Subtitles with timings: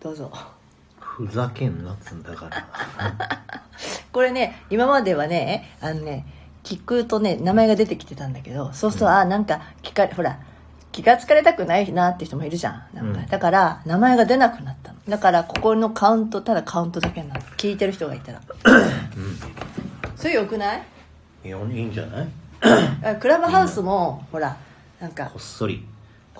[0.00, 0.30] どうぞ。
[1.00, 2.68] ふざけんなっつんだから。
[4.12, 6.24] これね今まではねあのね
[6.62, 9.12] 聞くとね名前が出てきてたんだけどそうすると、うん。
[9.12, 10.38] あなんか聞かほら
[10.92, 12.82] 気が疲れたくないなって人もいるじゃん。
[12.94, 13.26] なんか、うん。
[13.26, 14.98] だから名前が出なくなったの。
[15.08, 18.40] だからここのカウントただカウントだけになる聞いてる人がいたら。
[20.14, 20.82] それよくない？
[21.44, 22.28] いやいいんじゃない？
[23.04, 24.56] あクラブハウスもほら
[25.00, 25.84] なんかこっそり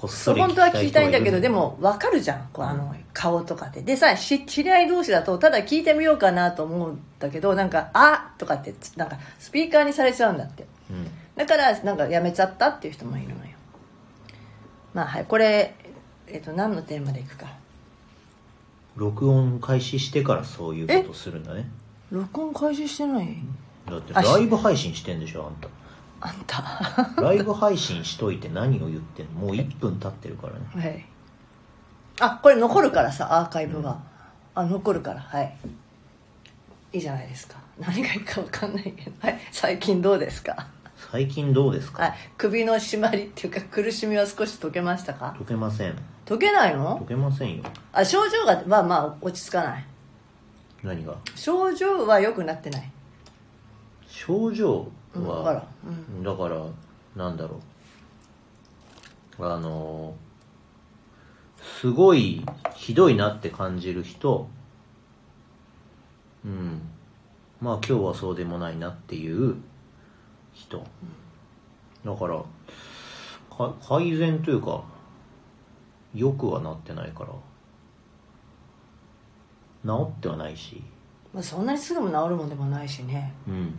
[0.01, 2.49] こっそり本当は聞きたいんだけどでも分かるじゃん。
[2.53, 10.67] こうあの顔とかででさし知り合い同士だとただ聞いてみようかなと思うんだけどなんか「あとかってなんかスピーカーにされちゃうんだって。
[10.89, 11.11] うん。
[11.35, 13.51] だからなんかやめちゃったっていう人もいるのよ。
[14.95, 15.75] まあはいこれ、
[16.29, 17.47] えっと何のテーマでいくか。
[18.95, 21.69] 録音開始してからそういうことするんだね。
[22.11, 23.37] 録音開始してない？
[23.89, 25.69] だってライブ配信してんでしょあんた
[26.21, 27.13] あんた。
[27.23, 29.41] ライブ配信しといて何を言ってんの？
[29.41, 30.61] もう1分経ってるからね。
[30.75, 31.07] はい。
[32.21, 34.01] あこれ残るからさアーカイブが、
[34.55, 35.21] あ残るから。
[35.21, 35.57] はい。
[36.93, 37.57] いいじゃないですか。
[37.79, 39.13] 何がいいか分かんないけど。
[39.21, 39.39] はい。
[39.53, 40.67] 最近どうですか？
[41.13, 42.03] 最近どうですか？
[42.03, 42.15] はい。
[42.37, 45.35] 首の締まりっていうか苦しみは少し解けましたか？
[45.39, 45.97] 解けません。
[46.27, 47.63] 解けない解のけませんよ。
[47.93, 49.85] あ症状がまあまあ落ち着かない。
[50.83, 51.17] 何が？
[51.37, 52.91] 症状は良くなってない。
[54.09, 54.89] 症状？
[55.15, 56.23] は、からうん。
[56.23, 56.67] だから
[57.17, 57.61] なんだろ
[59.39, 59.45] う。
[59.47, 60.15] あの
[61.81, 64.49] すごいひどいなって感じる人
[66.45, 66.81] うん。
[67.61, 69.57] まあ今日はそうでもないなっていう
[70.53, 70.85] 人。
[72.05, 72.43] だから
[73.57, 74.83] か改善というか
[76.15, 77.31] よくはなってないから。
[79.85, 80.83] 治ってはないし。
[81.33, 83.33] まあ、そんなにすぐも治るもんでもないしね。
[83.47, 83.79] うん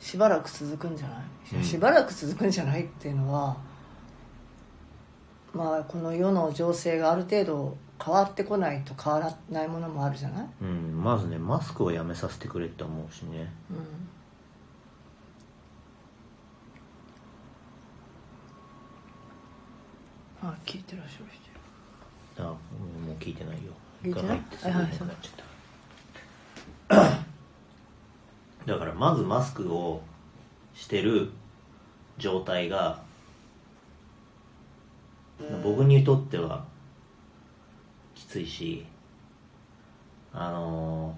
[0.00, 1.18] しばらく続くんじゃない、
[1.56, 1.62] うん。
[1.62, 3.56] しばらく続くんじゃないっていうのは
[5.54, 13.52] まあこの世の情勢がある程度変わってこないと変わらないものもあるじゃない、うん、まずねマスクをやめさせてくれって思うしね。
[20.42, 21.26] うん、あ聞いてらっしゃる
[22.36, 22.42] 人。
[22.42, 22.56] あも
[23.10, 23.72] う聞いてないよ。
[24.02, 24.38] 聞いてない？
[24.38, 25.10] ってすぐなっちゃっ
[26.88, 27.20] た
[28.70, 30.00] だからまずマスクを
[30.74, 31.30] してる
[32.18, 33.02] 状態が
[35.64, 36.64] 僕にとっては
[38.14, 38.86] きついし
[40.32, 41.16] あの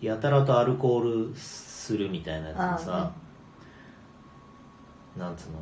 [0.00, 3.12] やたらとアルコールするみたいなやつもさ
[5.18, 5.58] なんつうの？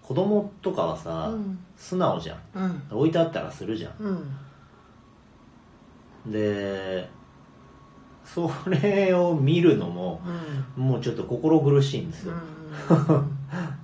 [0.00, 1.58] 子供とかはさ、うん。
[1.76, 2.38] 素直じゃん。
[2.54, 2.98] うん。
[2.98, 3.92] 置いてあったらするじゃん。
[3.98, 4.36] うん
[6.26, 7.08] で
[8.24, 10.20] それを見るのも
[10.76, 10.84] うん。
[10.84, 13.30] もうちょっと心苦しいんですうよ、ん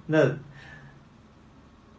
[0.11, 0.35] だから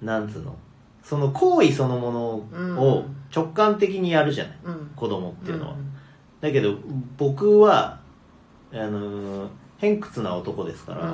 [0.02, 0.56] なんつうの？
[1.04, 4.92] その行為そのものを直感的にやるじゃない、うん。
[4.96, 5.78] 子供っていうのは、ん
[6.42, 6.76] だけど
[7.18, 8.00] 僕は
[8.74, 9.48] あのー
[9.78, 11.14] 偏屈な男ですから、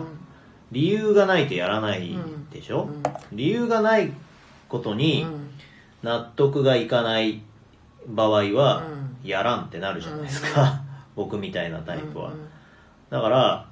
[0.74, 2.18] 理由がないとやらない
[2.52, 2.90] でしょ、
[3.32, 3.38] うん。
[3.38, 4.12] 理由がない
[4.68, 5.26] ことに
[6.04, 7.42] 納得がいかない
[8.08, 10.82] 場合はうやらんってなるじゃないですか、
[11.16, 12.50] 僕みたいなタイプは、うん
[13.10, 13.66] だから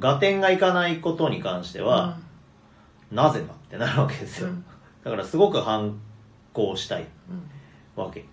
[0.00, 2.18] 合点がいかないことに関しては、
[3.10, 4.64] なぜだってなるわけですよ、うん。
[5.04, 5.98] だからすごく反
[6.52, 7.06] 抗したい
[7.96, 8.24] うんわけ。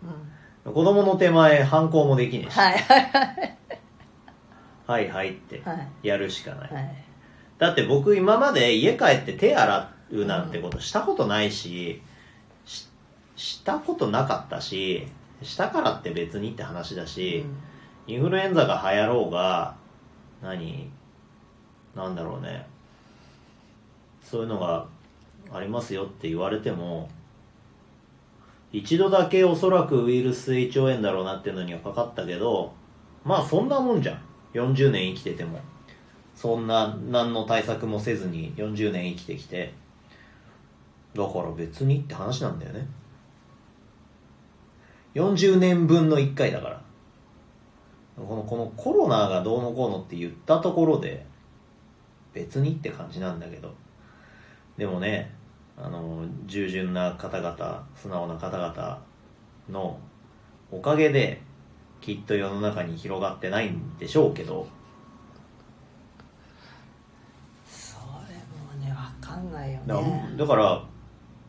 [0.66, 0.74] うん。
[0.74, 3.58] 子供の手前反抗もできねえし、はいはいはい。
[4.86, 5.88] はいはいってはい。
[6.08, 6.96] やるしかない、はい。
[7.60, 12.02] だって僕今まで家帰って手洗うなんてことしたことないし、
[12.66, 12.88] し
[13.36, 15.08] したことなかったし
[15.44, 17.46] したからって別にって話だし、
[18.08, 19.76] インフルエンザが流行ろうが
[20.42, 20.90] 何
[21.96, 22.66] なんだろうね。
[24.22, 24.86] そういうのが
[25.52, 27.10] ありますよって言われても
[28.72, 32.74] 一度だけおそらくウイルス性胃腸炎だろうなっていうのにはかかったけど
[33.24, 34.20] まあそんなもんじゃん。
[34.54, 35.60] 40年生きてても。
[36.36, 39.74] そんな何の対策もせずに40年生きてきて。
[41.16, 42.88] だから別にって話なんだよね
[45.14, 46.82] 40年分の1回だから。
[48.16, 51.26] このこのコロナがどうのこうのって言ったところで
[52.32, 53.74] 別にって感じなんだけど。
[54.78, 55.34] でもね
[55.78, 59.02] あの従順な方々素直な方々
[59.70, 60.00] の
[60.72, 61.42] おかげで
[62.02, 64.68] きっと世の中に広がってないんでしょうけど。
[67.68, 67.98] そ
[68.30, 70.36] れもね分かんないよね。
[70.38, 70.84] だから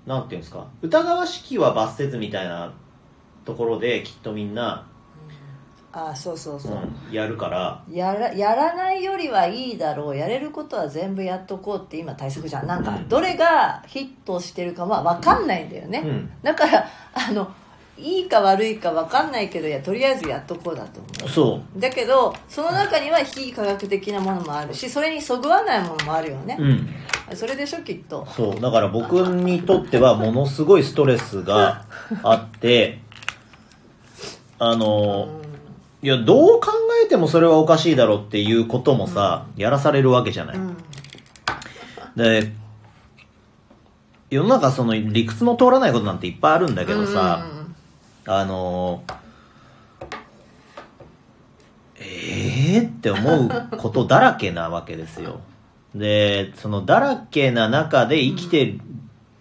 [0.06, 0.66] なんていうんですか。
[0.80, 2.72] 疑わしきは罰せずみたいな
[3.44, 4.86] ところできっとみんな
[5.96, 7.80] ああそうそうそう、うん、やるから。
[7.88, 10.16] やらやらないよりはいいだろう。
[10.16, 12.66] やれることは全部やっとこうって今対策じゃん。
[12.66, 13.08] なんかうん。
[13.08, 16.30] どれがヒットしてるかは分かんないんだよね、うん。
[16.42, 17.48] だからあの
[17.96, 21.28] いいか悪いか分かんないけどいやとりあえずやっとこうだと思う。
[21.28, 26.56] そだけどその中には非科学的なものもあるしそれにそぐわないものもあるよね。
[26.58, 26.88] う、うん。
[27.36, 28.26] それでしょきっと。
[28.34, 28.60] そう。
[28.60, 31.84] だから僕にとってはものすごいストレスが
[32.24, 32.98] あって
[34.58, 35.40] あの
[36.02, 36.70] いやどう考
[37.04, 40.76] えてもそれはおかしいだろうっていうこともさ、やらされるわけじゃない、うん。
[42.16, 42.52] で
[44.30, 47.46] 世の中その理屈の通らないことなんていっぱいあるんだけどさ、
[48.26, 49.04] あの
[51.96, 55.40] ええー、って思うことだらけなわけですよ。
[55.94, 58.76] で、そのだらけな中で生きて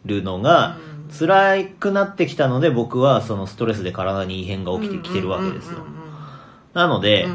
[0.06, 0.77] るのが
[1.18, 5.80] 辛くなってきたので僕はそのストレスで体に異変が起きてきてるわけですよ。
[6.74, 7.27] なので、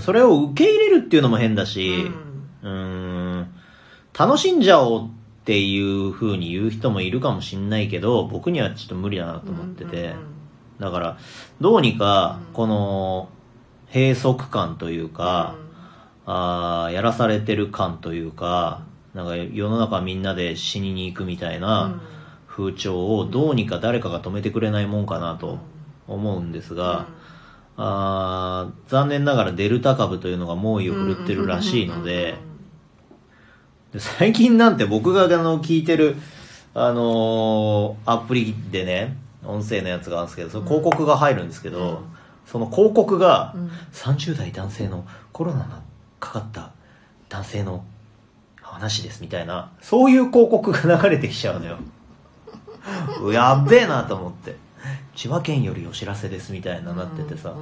[0.00, 2.06] それを受け入れるっていうのも変だし、
[2.62, 3.54] うーん、
[4.18, 5.08] 楽しんじゃおうっ
[5.44, 10.14] ていう風に言う人もいるかもしんないけど、僕にはちょっと無理だなと思ってて、
[10.78, 11.18] だから、
[11.60, 13.28] どうにか、この、
[13.92, 15.56] 閉塞感というか、
[16.24, 18.82] あーやらされてる感というか、
[19.14, 22.00] なんか世の中みんなで死にに行くみたいな
[22.46, 25.58] 風潮をどうにか誰かが止めてくれないもんかなと
[26.06, 27.06] 思うんですが、
[27.76, 32.36] あー残念ながらデルタ株というのが猛威を振るってるらしいので、
[33.92, 36.16] で最近なんて僕があの聞いてる、
[36.74, 42.02] あのーアプリでね、音声のやつがあるんですけど、その広告が入るんですけど、
[42.46, 43.54] その広告が、
[43.92, 45.82] 30代男性のコロナが
[46.20, 46.72] かかった
[47.28, 47.84] 男性の
[48.82, 51.78] 話ですみたいな、そういう広告が流れてきちゃうのよ。
[53.32, 54.56] やっべえなと思って。
[55.14, 57.54] 千葉県よりお知らせですみたいななっててさ、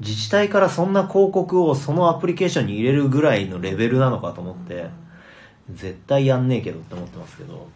[0.00, 4.88] 自治体からそんな広告をそのアプリケーションに入れるぐらいのレベルなのかと思って、
[5.70, 7.68] 絶対やんねえけどって思ってますけど。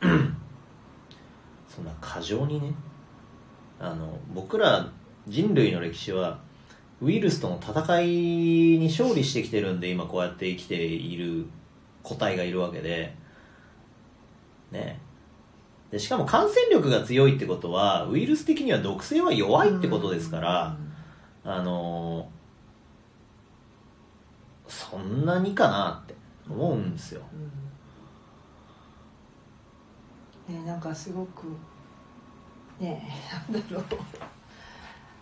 [1.68, 2.74] そんな過剰にね、
[3.78, 4.88] あの、僕ら
[5.28, 6.40] 人類の歴史は、
[7.02, 8.06] ウイルスとの戦い
[8.78, 11.46] に勝利してきてるんで、今こうやって生きている
[12.04, 13.16] 個体がいるわけで、
[14.70, 15.00] ね。
[15.90, 20.76] でしかも感染力が強いってことはウイルス的には毒性は弱いってことですから、
[21.44, 22.30] あの
[24.68, 26.14] そんなにかなって
[26.48, 27.22] 思うんですよ。
[30.48, 31.48] ねなんかすごく
[32.80, 33.02] ね
[33.50, 33.84] えなんだろう。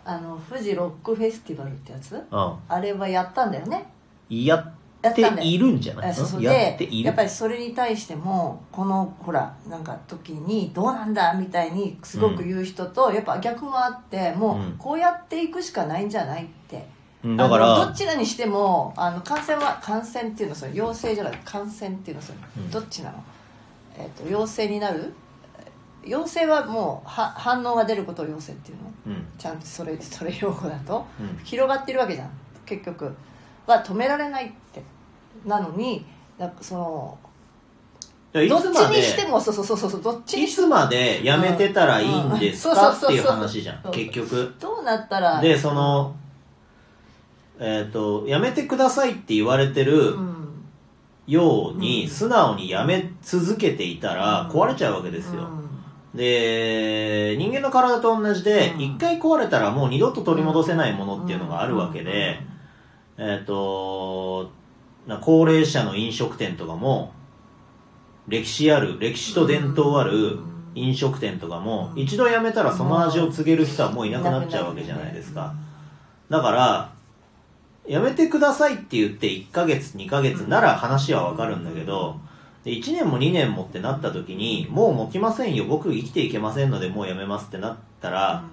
[0.05, 2.15] あの富士ロックフェスティバルってやつ？
[2.15, 2.55] うん。
[2.69, 3.87] あれはやったんだよね。
[4.29, 6.43] やっているんじゃないあそうそう。
[6.43, 7.07] やでっている？
[7.07, 14.69] やっぱりそれに対してもこのほらなんか時にどうなんだみたいにすごく言う人と、やっぱ逆もあってもうん。
[14.69, 16.87] うこうやっていくしかないんじゃないって、
[17.25, 22.71] うんだからどちらにしてもあの感染は感染っていうのはそれ陽性じゃない感染っていうのはそれ、うん。
[22.71, 23.23] どっちなの、
[23.99, 25.13] えっと陽性になる
[26.05, 28.85] 陽性はもうは反応が出ることを陽性っていうの？
[29.09, 29.27] うん。
[29.39, 31.05] ちゃんとそれ それ用語だと？
[31.21, 31.45] うん。
[31.45, 32.31] 広がってるわけじゃん。
[32.65, 33.15] 結局。
[33.67, 34.83] は止められないって。
[35.45, 36.05] なのに
[36.39, 37.19] なんかその
[38.43, 42.75] いどっちにしてもそうそうそうそうそうどっちにいつまでやめてたらいいんですうん。
[42.75, 43.91] かっていう話じゃん。
[43.91, 44.55] 結局。
[44.61, 45.41] どうなったら？
[45.41, 46.15] でその
[47.59, 50.65] えっ、とやめてくださいって言われてるうん。
[51.27, 52.11] ように、うん。
[52.11, 54.49] 素直にやめ続けていたらうん。
[54.51, 55.60] 壊れちゃうわけですよ、うん
[56.15, 58.81] で人間の体と同じでうん。
[58.81, 62.41] 一、回壊れたらもう二度と取り戻せないものっていうのがあるわけで、
[63.17, 64.51] えっ、と
[65.07, 67.13] な高齢者の飲食店とかも
[68.29, 70.39] 歴史ある歴史と伝統ある
[70.75, 75.55] 飲食店とかも一度やめたらその味を告げる人はもういなくなっちゃうわけじゃないですか。
[76.29, 76.93] だから
[77.87, 82.21] やめてくださいって言って1ヶ月2ヶ月なら話はわかるんだけど
[82.65, 85.65] で1年も2年もってなった時にもう持ちませんよ。
[85.65, 88.45] 僕生きていけませんのでもうやめますってなったら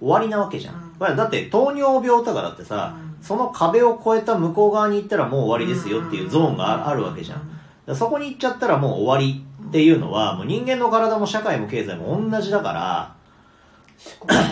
[0.00, 3.08] 終わりなわけじゃん、だって糖尿病とかだってさ、うん。
[3.20, 7.96] その壁を越えた向こう側に行ったらもう終わりですよっていうゾーンがああるわけじゃん。
[7.96, 13.16] そこに行っちゃったらもう終わりっていうのはもう人間の体も社会も経済も同じだから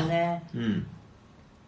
[0.09, 0.43] ね。
[0.55, 0.87] うん。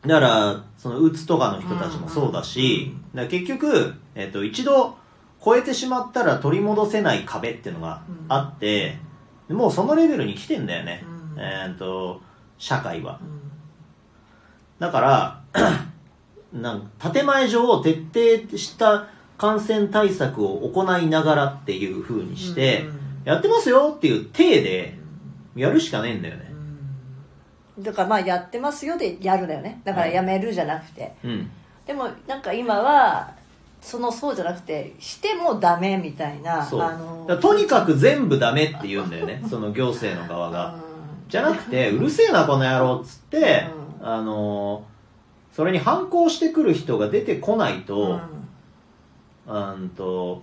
[0.02, 4.97] だからそのうつとかの人たちもそうだし、だ結局、えっと一度
[5.45, 8.99] 超えてしまったら取り戻せない壁っていうのがあって、
[9.49, 11.04] もうそのレベルに来てんだよね、
[11.37, 11.40] うん。
[11.40, 12.21] えっと
[12.59, 13.21] 社会は。
[13.23, 13.40] うん。
[14.78, 15.42] だから
[16.52, 22.99] なん建前上徹底した感染対策を行いながらっていう風にして、うん。
[23.25, 24.99] やってますよっていう体で
[25.54, 26.49] やるしかねえんだよね。
[27.78, 29.80] だからまあやってますよでやるだよね。
[29.85, 31.50] だからやめるじゃなくて、うん。
[31.87, 33.38] でもなんか今は
[33.80, 40.75] そのそうじゃなくてしてもダメみたいなそう、あのだからとにかく全部ダメって言うんだよね その行政の側が、
[41.28, 43.66] じゃなくてうるせえなこの野郎っつって、
[44.02, 44.85] うあの
[45.52, 48.20] それに反抗してくる人が出てこないと、
[49.47, 50.42] あんと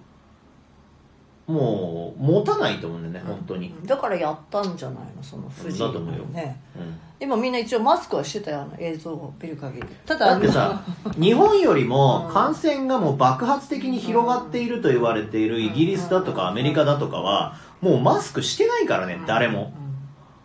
[1.48, 6.25] もう持たないと思うんだよね本当に、だからやったんじゃないのその藤井だと思うよ。
[6.25, 9.88] ねうんでもみんな一応マスクはしてたよあの映像を見る限り。
[10.06, 10.84] ただだってさ
[11.18, 12.34] 日本よりもうん。
[12.34, 19.74] 感染がもう爆発的に広がっていると言われているイギリスだとかアメリカだとかはもうマスクしてないからね誰も。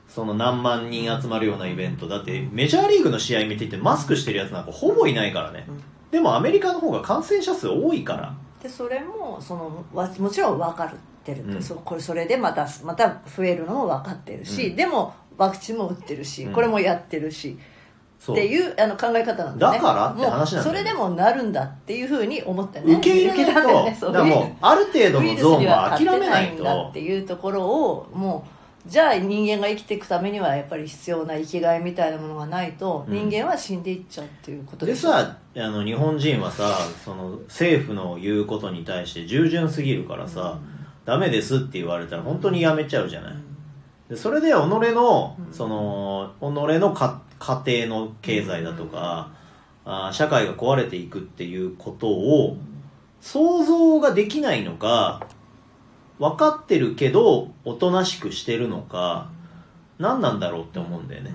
[0.09, 5.67] その何万人集まるようなイベントだってメジャーリーグの試合見ててマスクしてるやつなんかほぼいないからね。
[5.69, 5.83] うん。
[6.11, 8.35] でもアメリカの方が感染者数多いから。
[8.61, 11.63] でそれもそのわもちろん分かってるって、うん。
[11.63, 14.77] そこれそれでまたまた増えるのも分かってるし、うん。
[14.77, 16.53] でもワクチンも打ってるし、うん。
[16.53, 17.59] これもやってるし
[18.31, 19.79] っていうあの考え方なんだね。
[19.79, 22.93] だからって話なんだよもうそれでもなるんだっていうふうに思ってね。
[22.93, 33.31] 受け入れないと、だからもうある程度ウイルスのゾーンにはは諦勝てなめないいんだとっていうところをもうじゃあ人間が生きていくためにはやっぱり必要な生きがいみたいなものがないとうん。
[33.31, 40.59] 人間は死んでいっちゃうっていうことでしょさあの日本人はさその政府の言うことに対して従順すぎるからさ、
[41.07, 43.35] ダメですって言われたら本当にやめちゃうじゃない、
[44.11, 45.55] でそれで己のうん。
[45.55, 46.45] その己
[46.79, 49.33] のか家庭の経済だとか、
[49.85, 52.57] あー社会が壊れていくっていうことを
[53.21, 55.27] 想像ができないのか
[56.19, 59.31] 分かってるけどおとなしくしてるのか
[59.99, 61.35] 何なんだろうって思うんだよね。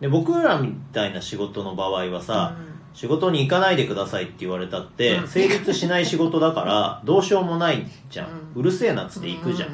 [0.00, 2.56] で僕らみたいな仕事の場合はさ、
[2.94, 5.28] 仕事に行かないでくださいって言われたって、うん。
[5.28, 9.72] 成立しない仕事だからどうしようもないじゃん、ううんるせえなっつって行くじゃん、う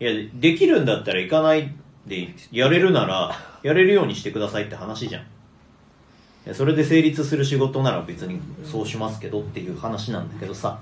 [0.00, 1.74] いやできるんだったら行かない
[2.06, 5.26] でやれるならやれるようにしてくださいって話じゃん。
[6.54, 10.78] それで成立する仕事なら別にそうしますけどっていう話なんだけどさ。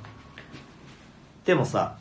[1.45, 1.97] でもさ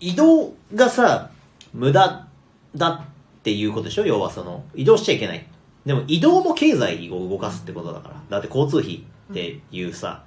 [0.00, 1.30] 移動がさ
[1.74, 2.26] 無駄
[2.74, 4.06] だっていうことでしょ？
[4.06, 5.46] 要はその移動しちゃいけない。
[5.84, 8.14] でも移動も経済を動かすってことだから。
[8.28, 10.24] だって交通費っていうさ、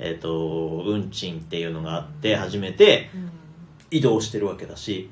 [0.00, 3.30] えっ、と運賃っていうのがあって初めてん。
[3.90, 5.10] 移動してるわけだし。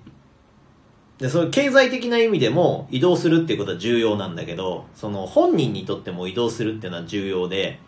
[1.18, 7.80] でその経済的な意味でも移動するっていうことは重要なんだけどその本人にとっても移動するっていうのは重要で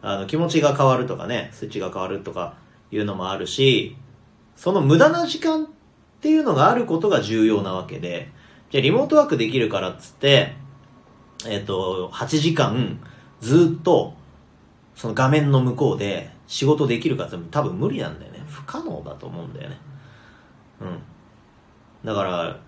[0.00, 2.54] あの気持ちが変わるとかね数値が変わるとか
[2.92, 3.96] いうのもあるし
[4.54, 5.68] その無駄な時間っ
[6.20, 8.30] ていうのがあることが重要なわけで
[8.70, 10.54] じゃあリモートワークできるからっつって
[11.46, 13.00] えっ、と8時間
[13.40, 14.14] ずっと
[14.94, 18.42] その画面の向こうで仕事できるかって多分無理なんだよね。
[18.48, 19.76] 不可能だと思うんだよね。
[20.80, 20.98] うん。
[22.04, 22.58] だから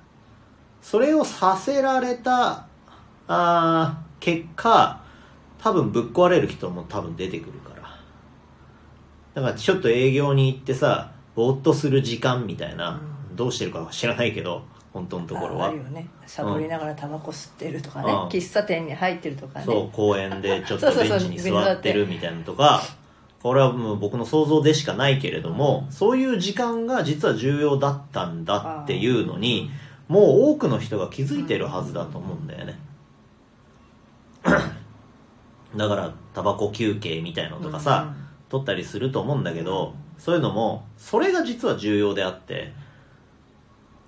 [0.82, 2.66] それをさせられた
[3.26, 5.02] あー結果
[5.58, 7.80] 多分ぶっ壊れる人も多分出てくるから。
[9.34, 13.00] だからちょっと営業に行ってさぼーっとする時間みたいな、
[13.34, 15.66] どうしてるかは知らないけど本当のところは。
[15.66, 16.06] ああるよね。
[16.26, 18.28] サボりながらタバコ吸ってるとかね、うん。
[18.28, 19.64] 喫茶店に入ってるとかね。
[19.64, 22.82] そう公園でちょっとベンチに座ってるみたいなのとか
[23.42, 29.70] これはもう僕の想像でしかないけれどもそういう時間が実は重要だったんだっていうのに
[30.08, 32.78] もう多くの人が気づいてるはずだと思うんだよね。
[35.76, 38.12] だからタバコ休憩みたいのとかさ、
[38.48, 42.72] 取ったりすると思うんだけどそういうのもそれが実は重要であって。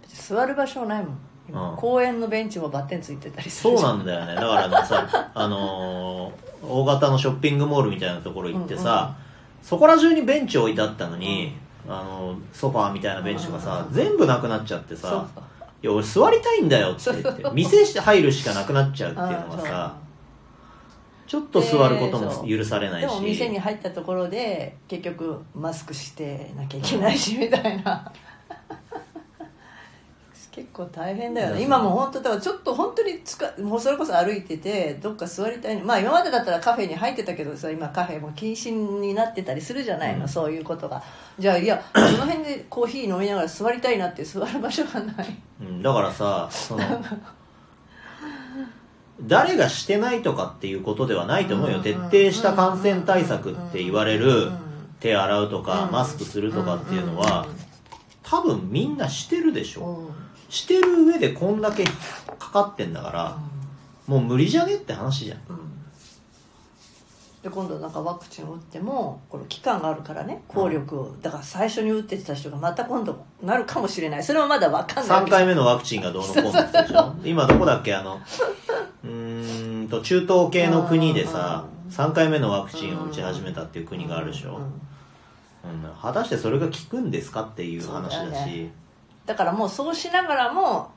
[0.09, 1.17] 座る場所ないもん。
[1.17, 1.77] 今、うん。
[1.77, 4.35] 公園のベンチもバッテンついてたりすそうるじゃなんだよね。
[4.35, 9.17] だからあのさ あのー大型のショッピングモールみたいなところ行ってさ、
[9.63, 11.53] そこら中にベンチ置いてあったのに、
[11.89, 13.95] あのソファーみたいなベンチとかさ、うん。
[13.95, 15.27] 全部なくなっちゃってそうさ
[15.83, 19.97] 「いや俺座りたいんだよ」って言って店して入るしかなくなっちゃうっていうのがさ
[21.27, 28.13] ちょっと座ることも許されないし、でも店に入ったところで結局マスクしてなきゃいけないしみたいな
[30.53, 31.63] 結構大変だよね。
[31.63, 40.29] 今も本当だからちょっと本当につかもうそれこそ歩いててどっか座りたいまあ今までだったらカフェに入ってたけどさ今カフェも禁止になってたりするじゃないの、うん。
[40.29, 41.03] そういうことが。
[41.39, 45.37] じゃあいやその辺でコーヒー飲みながら座りたいなって座る場所がない。
[45.63, 46.83] うん、だからさその
[49.23, 51.81] 誰がしてないとかっていうことではないと思うよ。
[51.81, 54.51] 徹底した感染対策って言われる
[55.01, 57.47] 手洗うとかマスクするとかっていうのは
[58.23, 59.81] 多分みんなしてるでしょ。
[59.81, 60.13] うんうん
[60.53, 61.85] してる上でこんだけ
[62.39, 63.39] かかってんだから
[64.07, 65.39] もう無理じゃねって話じゃん。
[65.49, 65.59] うん。
[67.43, 71.17] で今度なんかワクチンを打ってもこの期間があるからね効力を。
[71.23, 74.23] だから最初に打ってた人がまた今度なるかもしれない。
[74.23, 77.15] それはまだ分かんないわ3け回目のワクチンがどうのこうのってでしょ？
[77.25, 77.95] 今どこだっけ？
[77.95, 78.21] あの
[79.05, 85.85] うーんと中東系の国でさ3回目のワクチンを打ち始めたっていう国があるでしょ、うん。
[85.85, 85.91] うん。
[86.01, 88.71] 果たしてそれが効くんですかっていう話だし
[89.27, 90.91] だからもうそうしながらも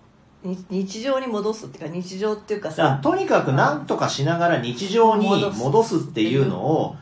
[0.44, 6.48] に日常に戻すっていうか日常っていうかさとにかく何とかしながら日常に戻すっていう。
[6.48, 6.96] のを、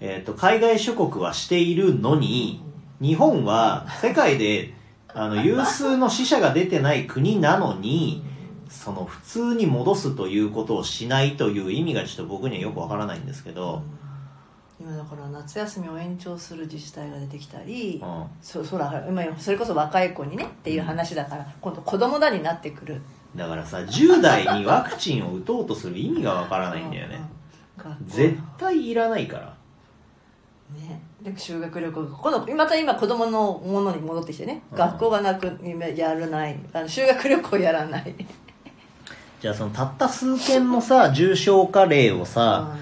[0.00, 2.62] えー、と海外諸国はしているのに
[3.00, 4.74] 日本は世界で
[5.08, 8.24] あの有数の死者が出てない国なのに
[8.68, 13.82] その普通に戻すということをしないという意味がちょっと僕にはよくわからないんですけど、
[14.80, 18.24] 今だから夏休みを延長する自治体が出てきたり、うん。
[18.42, 23.00] そそら今それこそ若い子にねっていう話だから今度子供だになってくる。
[23.36, 27.20] だからさ10代にワクチンを打とうとする意味がわからないんだよね。
[28.06, 29.56] 絶対いらないから。
[30.80, 31.00] ね。
[31.22, 32.04] で修学旅行。
[32.04, 34.78] 今度また今子供のものに戻ってきてね、うん。
[34.78, 35.58] 学校がなく
[35.96, 36.58] やらない。
[36.72, 38.14] あの修学旅行やらない。
[39.40, 42.76] じゃあそのたった数件のさ重症化例をさ、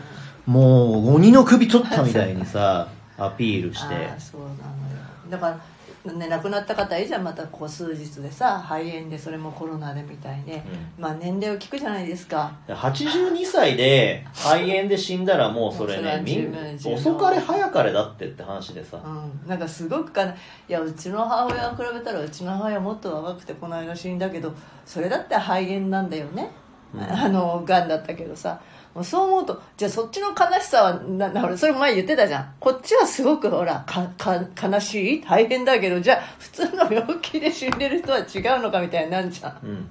[0.46, 3.94] もう鬼の首取ったみたいにさ アピールして。
[4.18, 5.02] そうなのよ。
[5.30, 5.58] だか
[6.04, 10.60] ら、ね、亡くなった方いいじゃんまたこう数日でさ肺炎でそれもコロナでみたいで、
[10.98, 12.52] まあ年齢を聞くじゃないですか。
[12.66, 19.00] 82歳で肺炎で死んだらもうそれね遅かれ早かれだってって話でさ。
[19.04, 24.52] うん、なんかすごくかないやうちの母親を比べたらうちの母親はもっと若くてこの間死んだけど
[24.84, 26.50] それだって肺炎なんだよね、
[26.94, 27.02] うん。
[27.02, 28.60] あのがんだったけどさ
[29.02, 32.54] そう思うとじゃあそっちの悲しさはななそれ前言ってたじゃん。
[32.60, 35.22] こっちはすごくほらかか悲しい？
[35.22, 38.22] 大変だけどじゃあ普通の病気で死んでる人は違
[38.58, 39.58] うのかみたいになんじゃん。
[39.64, 39.88] うん。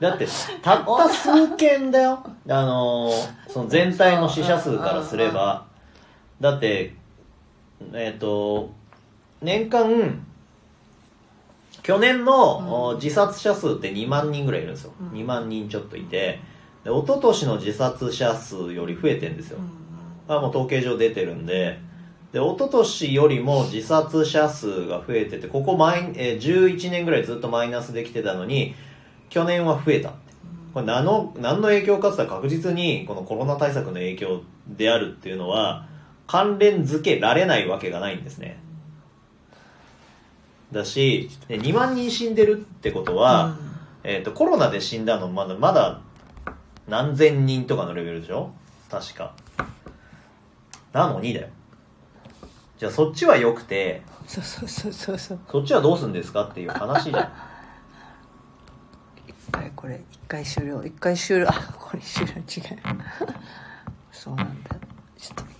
[0.00, 0.26] だって
[0.62, 2.24] たった数件だよ。
[2.48, 5.64] あのーその全体の死者数からすれば。
[6.40, 6.94] だって
[7.92, 8.70] えっ、と
[9.42, 10.24] 年間
[11.82, 15.08] 去年の、お自殺者数って2万人ぐらいいるんですよ、うん。
[15.10, 16.40] 2万人ちょっといて
[16.84, 19.58] で一昨年の自殺者数より増えてんですよ、
[20.28, 21.78] あもう統計上出てるんで。
[22.32, 28.74] で一昨年よりも自殺者数が増えててここマイ、えー11年ぐらいずっとマイナスできてたのに
[29.28, 30.12] 去年は増えた。
[30.74, 35.86] これ何の何の影響かって確実にこのコロナ対策の影響であるっていうのは
[36.26, 38.58] 関連づけられないわけがないんですね。
[40.72, 43.56] だしで2万人死んでるってことは、
[44.02, 46.00] えー、とコロナで死んだのまだまだ
[46.86, 48.52] 何千人とかのレベルでしょ？
[48.90, 49.34] 確か。
[50.92, 51.48] なのにだよ。
[52.78, 55.40] じゃあそっちは良くてそうそうそうそうそう。
[55.50, 57.32] そっちはどうするんですかっていう話じゃん。
[59.26, 61.48] 一回これ一回終了一回終了。
[61.48, 62.32] あこれ終了。
[62.32, 62.42] 違う。
[64.12, 64.70] そうなんだ。
[64.70, 64.80] よ
[65.16, 65.53] ちょっと